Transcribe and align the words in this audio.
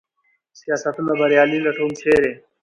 سیاستونه 0.59 1.13
بریالي 1.19 1.57
لټوم، 1.65 1.89
چېرې؟ 1.99 2.31